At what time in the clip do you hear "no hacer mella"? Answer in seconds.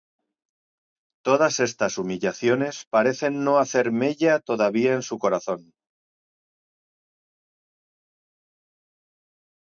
3.43-4.39